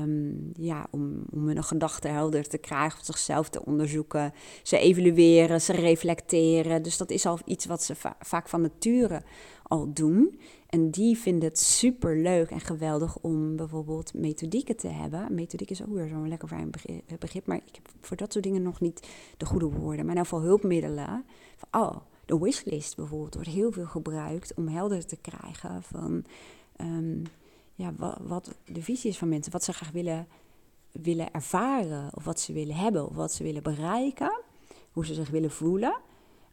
[0.02, 4.34] um, ja, om, om hun gedachten helder te krijgen, of zichzelf te onderzoeken.
[4.64, 6.84] Ze evalueren, ze reflecteren.
[6.84, 9.22] Dus dat is al iets wat ze vaak van nature
[9.64, 10.40] al doen.
[10.72, 15.34] En die vinden het super leuk en geweldig om bijvoorbeeld methodieken te hebben.
[15.34, 16.70] Methodiek is ook weer zo'n lekker fijn
[17.20, 19.08] begrip, maar ik heb voor dat soort dingen nog niet
[19.38, 20.06] de goede woorden.
[20.06, 21.26] Maar nou voor hulpmiddelen.
[21.72, 26.24] Oh, de wishlist bijvoorbeeld wordt heel veel gebruikt om helder te krijgen van
[26.82, 27.24] um,
[27.76, 30.28] ja, wat, wat, de visie is van mensen, wat ze graag willen,
[30.92, 34.42] willen ervaren, of wat ze willen hebben, of wat ze willen bereiken,
[34.92, 35.96] hoe ze zich willen voelen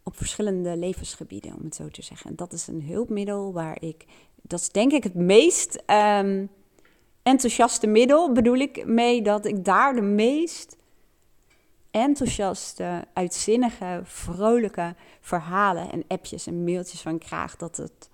[0.09, 2.31] op verschillende levensgebieden, om het zo te zeggen.
[2.31, 4.05] En dat is een hulpmiddel waar ik,
[4.43, 6.49] dat is denk ik het meest um,
[7.23, 10.77] enthousiaste middel, bedoel ik mee dat ik daar de meest
[11.91, 17.57] enthousiaste, uitzinnige, vrolijke verhalen en appjes en mailtjes van krijg.
[17.57, 18.11] Dat het,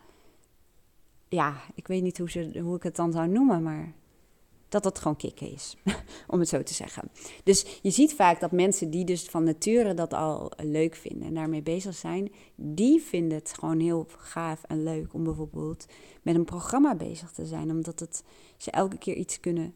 [1.29, 3.93] ja, ik weet niet hoe, ze, hoe ik het dan zou noemen, maar
[4.75, 5.77] dat het gewoon kicken is,
[6.27, 7.11] om het zo te zeggen.
[7.45, 11.35] Dus je ziet vaak dat mensen die dus van nature dat al leuk vinden en
[11.35, 15.87] daarmee bezig zijn, die vinden het gewoon heel gaaf en leuk om bijvoorbeeld
[16.23, 18.25] met een programma bezig te zijn, omdat het,
[18.57, 19.75] ze elke keer iets kunnen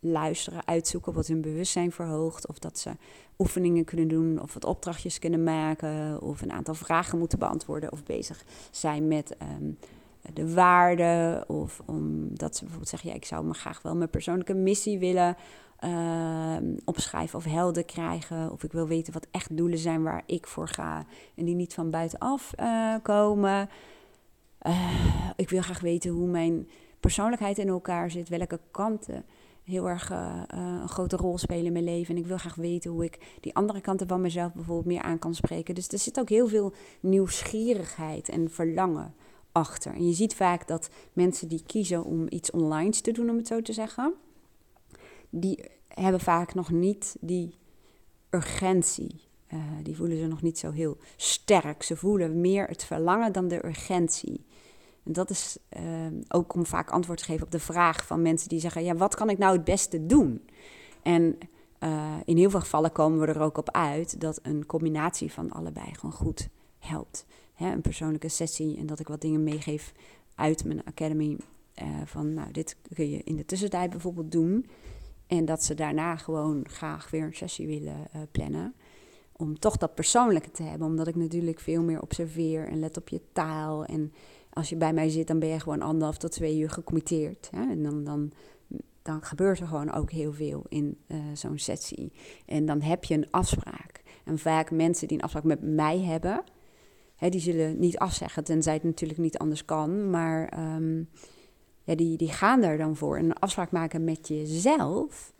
[0.00, 2.90] luisteren, uitzoeken wat hun bewustzijn verhoogt, of dat ze
[3.38, 8.04] oefeningen kunnen doen, of wat opdrachtjes kunnen maken, of een aantal vragen moeten beantwoorden, of
[8.04, 9.78] bezig zijn met um,
[10.32, 11.44] de waarde.
[11.46, 15.36] Of omdat ze bijvoorbeeld zeggen, ja, ik zou me graag wel mijn persoonlijke missie willen
[15.84, 18.52] uh, opschrijven of helder krijgen.
[18.52, 21.04] Of ik wil weten wat echt doelen zijn waar ik voor ga.
[21.34, 23.68] En die niet van buitenaf uh, komen.
[24.62, 26.68] Uh, ik wil graag weten hoe mijn
[27.00, 28.28] persoonlijkheid in elkaar zit.
[28.28, 29.24] Welke kanten
[29.64, 30.10] heel erg
[30.48, 32.14] een grote rol spelen in mijn leven.
[32.14, 35.18] En ik wil graag weten hoe ik die andere kanten van mezelf bijvoorbeeld meer aan
[35.18, 35.74] kan spreken.
[35.74, 39.14] Dus er zit ook heel veel nieuwsgierigheid en verlangen
[39.52, 39.94] achter.
[39.94, 43.46] En je ziet vaak dat mensen die kiezen om iets online te doen, om het
[43.46, 44.14] zo te zeggen,
[45.30, 47.54] die hebben vaak nog niet die
[48.30, 49.28] urgentie.
[49.52, 51.82] Uh, die voelen ze nog niet zo heel sterk.
[51.82, 54.44] Ze voelen meer het verlangen dan de urgentie.
[55.04, 55.82] En dat is uh,
[56.28, 59.14] ook om vaak antwoord te geven op de vraag van mensen die zeggen: ja, wat
[59.14, 60.48] kan ik nou het beste doen?
[61.02, 61.38] En
[61.80, 65.50] uh, in heel veel gevallen komen we er ook op uit dat een combinatie van
[65.50, 67.26] allebei gewoon goed helpt
[67.60, 69.92] hè, een persoonlijke sessie en dat ik wat dingen meegeef
[70.34, 71.36] uit mijn academy.
[71.82, 74.66] Uh, van nou, dit kun je in de tussentijd bijvoorbeeld doen.
[75.26, 78.74] En dat ze daarna gewoon graag weer een sessie willen uh, plannen.
[79.32, 80.86] Om toch dat persoonlijke te hebben.
[80.86, 83.84] Omdat ik natuurlijk veel meer observeer en let op je taal.
[83.84, 84.12] En
[84.52, 87.48] als je bij mij zit, dan ben je gewoon anderhalf tot twee uur gecommitteerd.
[87.50, 87.70] Hè?
[87.70, 88.32] En dan, dan,
[89.02, 92.12] dan gebeurt er gewoon ook heel veel in uh, zo'n sessie.
[92.46, 94.02] En dan heb je een afspraak.
[94.24, 96.44] En vaak mensen die een afspraak met mij hebben,
[97.28, 100.10] die zullen niet afzeggen, tenzij het natuurlijk niet anders kan.
[100.10, 101.08] Maar um,
[101.84, 103.16] ja, die, die gaan er dan voor.
[103.16, 105.32] En een afspraak maken met jezelf,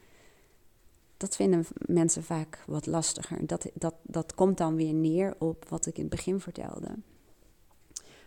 [1.16, 3.47] dat vinden mensen vaak wat lastiger.
[3.47, 6.88] Dat, dat, dat komt dan weer neer op wat ik in het begin vertelde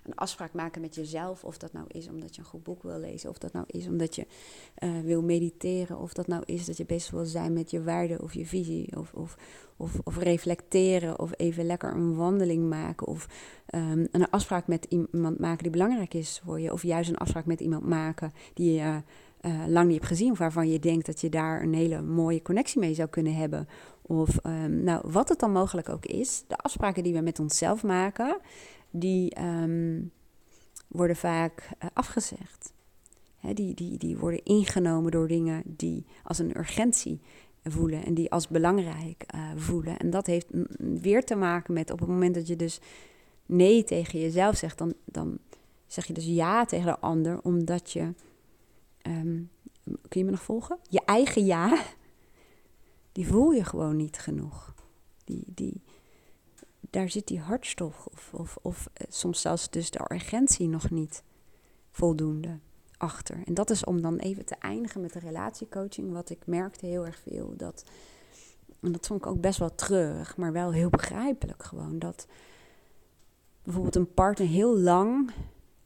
[0.03, 1.43] een afspraak maken met jezelf.
[1.43, 3.29] Of dat nou is omdat je een goed boek wil lezen.
[3.29, 4.25] Of dat nou is omdat je
[4.83, 5.99] uh, wil mediteren.
[5.99, 8.97] Of dat nou is dat je bezig wil zijn met je waarde of je visie.
[8.97, 9.37] Of, of,
[10.03, 11.19] of, reflecteren.
[11.19, 13.07] Of even lekker een wandeling maken.
[13.07, 13.27] Of
[13.75, 16.71] um, een afspraak met iemand maken die belangrijk is voor je.
[16.71, 19.01] Of juist een afspraak met iemand maken die je
[19.41, 20.31] uh, lang niet hebt gezien.
[20.31, 23.67] Of waarvan je denkt dat je daar een hele mooie connectie mee zou kunnen hebben.
[24.01, 26.43] Of um, nou, wat het dan mogelijk ook is.
[26.47, 28.37] De afspraken die we met onszelf maken
[28.93, 30.11] die um,
[30.87, 32.73] worden vaak uh, afgezegd.
[33.53, 37.19] Die, die, die worden ingenomen door dingen die als een urgentie
[37.63, 39.97] voelen en die als belangrijk uh, voelen.
[39.97, 40.47] En dat heeft
[41.01, 42.79] weer te maken met op het moment dat je dus
[43.45, 45.37] nee tegen jezelf zegt, dan, dan
[45.87, 48.13] zeg je dus ja tegen de ander, omdat je.
[49.07, 49.49] Um,
[49.83, 50.77] kun je me nog volgen?
[50.89, 51.83] Je eigen ja,
[53.11, 54.73] die voel je gewoon niet genoeg.
[55.23, 55.81] Die, die,
[56.93, 61.23] daar zit die hartstocht of, of, of eh, soms zelfs dus de urgentie nog niet
[61.91, 62.59] voldoende
[62.97, 63.37] achter.
[63.45, 67.05] En dat is om dan even te eindigen met de relatiecoaching, wat ik merkte heel
[67.05, 67.53] erg veel.
[67.57, 67.83] Dat,
[68.79, 71.99] en dat vond ik ook best wel treurig, maar wel heel begrijpelijk gewoon.
[71.99, 72.27] Dat
[73.63, 75.31] bijvoorbeeld een partner heel lang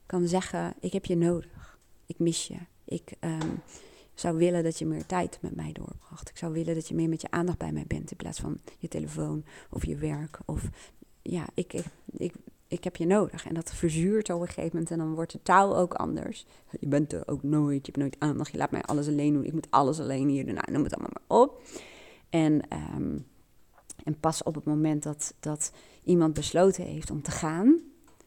[0.06, 3.62] kan zeggen: Ik heb je nodig, ik mis je, ik um,
[4.14, 6.30] zou willen dat je meer tijd met mij doorbracht.
[6.30, 8.60] Ik zou willen dat je meer met je aandacht bij mij bent in plaats van
[8.78, 10.70] je telefoon of je werk of
[11.30, 11.84] ja, ik,
[12.18, 12.34] ik,
[12.68, 13.48] ik heb je nodig.
[13.48, 16.46] En dat verzuurt op een gegeven moment en dan wordt de taal ook anders.
[16.80, 19.46] Je bent er ook nooit, je hebt nooit aandacht, je laat mij alles alleen doen.
[19.46, 20.54] Ik moet alles alleen hier doen.
[20.54, 21.62] Nou, noem het allemaal maar op.
[22.30, 23.18] En, ehm,
[24.04, 25.72] en pas op het moment dat, dat
[26.04, 27.80] iemand besloten heeft om te gaan,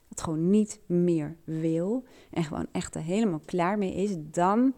[0.09, 4.75] het gewoon niet meer wil en gewoon echt er helemaal klaar mee is, dan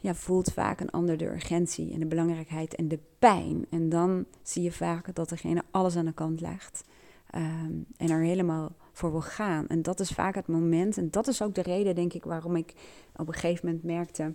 [0.00, 3.66] ja, voelt vaak een ander de urgentie en de belangrijkheid en de pijn.
[3.70, 6.84] En dan zie je vaak dat degene alles aan de kant legt
[7.30, 9.66] ehm, en er helemaal voor wil gaan.
[9.66, 10.98] En dat is vaak het moment.
[10.98, 12.74] En dat is ook de reden, denk ik, waarom ik
[13.16, 14.32] op een gegeven moment merkte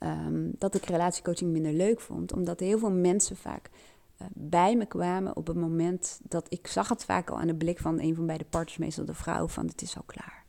[0.00, 2.32] um, dat ik relatiecoaching minder leuk vond.
[2.32, 3.70] Omdat heel veel mensen vaak
[4.16, 7.54] eh, bij me kwamen op het moment dat ik zag het vaak al aan de
[7.54, 10.39] blik van een van beide partners, meestal de vrouw, van het is al klaar.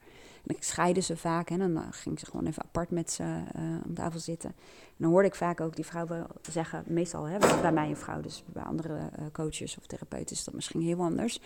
[0.45, 3.93] Ik scheide ze vaak en dan ging ze gewoon even apart met ze uh, om
[3.93, 4.49] tafel zitten.
[4.49, 7.97] En dan hoorde ik vaak ook die vrouw wel zeggen, meestal hè, bij mij een
[7.97, 11.39] vrouw, dus bij andere uh, coaches of therapeuten is dat misschien heel anders.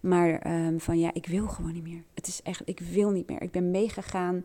[0.00, 2.02] Maar um, van ja, ik wil gewoon niet meer.
[2.14, 3.42] Het is echt, ik wil niet meer.
[3.42, 4.42] Ik ben meegegaan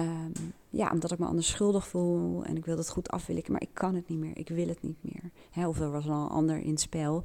[0.00, 0.32] Um,
[0.70, 3.70] ja, omdat ik me anders schuldig voel en ik wil dat goed afwillen, maar ik
[3.72, 5.30] kan het niet meer, ik wil het niet meer.
[5.50, 7.24] Hè, of er was wel een ander in spel,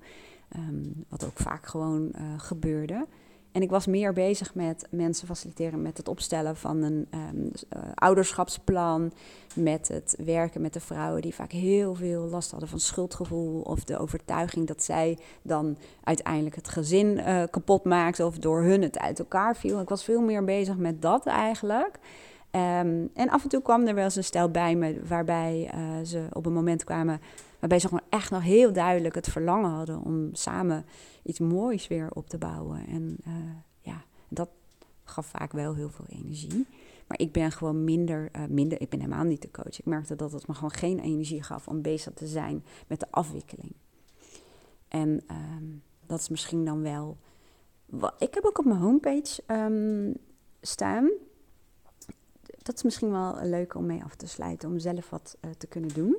[0.56, 3.08] um, wat ook vaak gewoon gebeurde.
[3.58, 7.82] En ik was meer bezig met mensen faciliteren met het opstellen van een um, uh,
[7.96, 9.12] ouderschapsplan,
[9.56, 13.84] met het werken met de vrouwen die vaak heel veel last hadden van schuldgevoel of
[13.84, 19.00] de overtuiging dat zij dan uiteindelijk het gezin uh, kapot maakten of door hun het
[19.00, 19.80] uit elkaar viel.
[19.80, 22.00] Ik was veel meer bezig met dat eigenlijk.
[22.52, 26.06] Um, en af en toe kwam er wel eens een stel bij me waarbij uh,
[26.06, 27.22] ze op een moment kwamen
[27.60, 30.86] waarbij ze gewoon echt nog heel duidelijk het verlangen hadden om samen
[31.24, 32.88] iets moois weer op te bouwen.
[32.88, 33.34] En uh,
[33.80, 34.50] ja, dat
[35.04, 36.66] gaf vaak wel heel veel energie.
[37.08, 39.80] Maar ik ben gewoon minder, uh, minder, ik ben helemaal niet de coach.
[39.80, 43.08] Ik merkte dat het me gewoon geen energie gaf om bezig te zijn met de
[43.10, 43.74] afwikkeling.
[44.88, 47.18] En um, dat is misschien dan wel.
[48.18, 50.14] Ik heb ook op mijn homepage um,
[50.62, 51.10] staan
[52.68, 55.68] dat is misschien wel leuk om mee af te sluiten, om zelf wat uh, te
[55.68, 56.18] kunnen doen.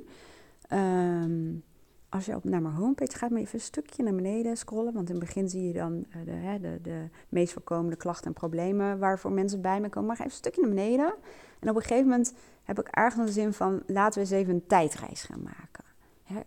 [0.73, 1.63] Um,
[2.09, 4.93] als je op naar mijn homepage gaat, maar even een stukje naar beneden scrollen.
[4.93, 8.33] Want in het begin zie je dan uh, de, de, de meest voorkomende klachten en
[8.33, 10.07] problemen waarvoor mensen bij me komen.
[10.07, 11.15] Maar ga even een stukje naar beneden.
[11.59, 14.55] En op een gegeven moment heb ik ergens de zin van, laten we eens even
[14.55, 15.85] een tijdreis gaan maken.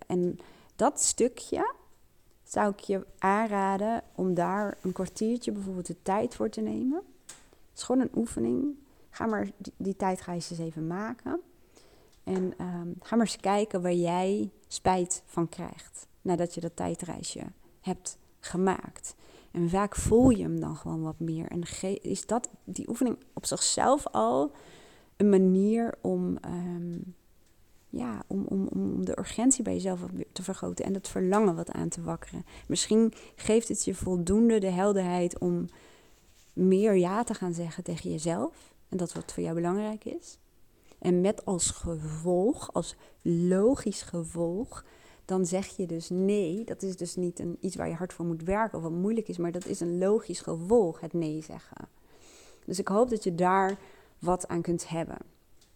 [0.08, 0.40] En
[0.76, 1.74] dat stukje
[2.44, 7.02] zou ik je aanraden om daar een kwartiertje bijvoorbeeld de tijd voor te nemen.
[7.26, 8.76] Het is gewoon een oefening.
[9.10, 11.40] Ga maar die, die tijdreis eens even maken.
[12.24, 16.08] En um, ga maar eens kijken waar jij spijt van krijgt.
[16.22, 17.42] Nadat je dat tijdreisje
[17.82, 19.16] hebt gemaakt.
[19.52, 21.48] En vaak voel je hem dan gewoon wat meer.
[21.48, 21.64] En
[22.02, 24.52] is dat, die oefening op zichzelf al
[25.18, 27.16] een manier om, um,
[27.90, 30.00] ja, om, om, om de urgentie bij jezelf
[30.32, 30.86] te vergroten.
[30.86, 32.46] En het verlangen wat aan te wakkeren.
[32.68, 35.66] Misschien geeft het je voldoende de helderheid om
[36.54, 40.38] meer ja te gaan zeggen tegen jezelf en dat wat voor jou belangrijk is.
[41.02, 44.86] En met als gevolg, als logisch gevolg,
[45.26, 46.64] dan zeg je dus nee.
[46.64, 49.28] Dat is dus niet een, iets waar je hard voor moet werken of wat moeilijk
[49.28, 51.88] is, maar dat is een logisch gevolg, het nee zeggen.
[52.66, 53.78] Dus ik hoop dat je daar
[54.20, 55.18] wat aan kunt hebben.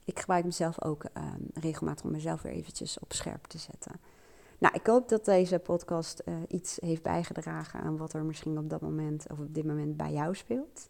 [0.04, 3.92] Ik gebruik mezelf ook uh, regelmatig om mezelf weer eventjes op scherp te zetten.
[4.58, 8.70] Nou, ik hoop dat deze podcast uh, iets heeft bijgedragen aan wat er misschien op
[8.70, 10.90] dat moment of op dit moment bij jou speelt.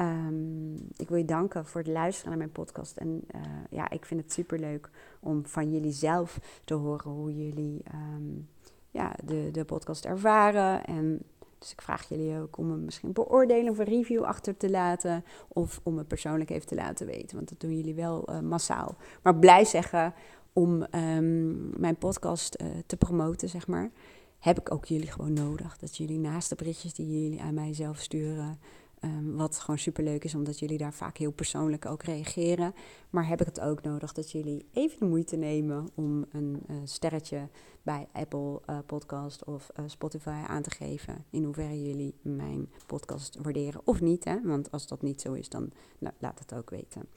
[0.00, 2.96] Um, ik wil je danken voor het luisteren naar mijn podcast.
[2.96, 7.46] En uh, ja, ik vind het super leuk om van jullie zelf te horen hoe
[7.46, 8.48] jullie um,
[8.90, 10.84] ja, de, de podcast ervaren.
[10.84, 11.22] En
[11.58, 15.24] dus ik vraag jullie ook om een misschien beoordeling of een review achter te laten.
[15.48, 17.36] Of om het persoonlijk even te laten weten.
[17.36, 18.96] Want dat doen jullie wel uh, massaal.
[19.22, 20.14] Maar blij zeggen
[20.52, 23.90] om um, mijn podcast uh, te promoten, zeg maar.
[24.38, 25.78] Heb ik ook jullie gewoon nodig.
[25.78, 28.58] Dat jullie naast de berichtjes die jullie aan mij zelf sturen
[29.04, 32.74] Um, wat gewoon superleuk is, omdat jullie daar vaak heel persoonlijk ook reageren.
[33.10, 36.76] Maar heb ik het ook nodig dat jullie even de moeite nemen om een uh,
[36.84, 37.48] sterretje
[37.82, 41.24] bij Apple uh, Podcast of uh, Spotify aan te geven.
[41.30, 44.24] In hoeverre jullie mijn podcast waarderen of niet.
[44.24, 44.40] Hè?
[44.42, 45.72] Want als dat niet zo is, dan
[46.18, 47.08] laat het ook weten.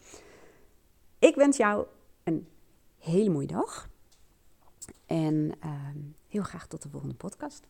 [1.19, 1.85] Ik wens jou
[2.23, 2.47] een
[2.97, 3.89] hele mooie dag.
[5.05, 7.65] En ehm, heel graag tot de volgende podcast.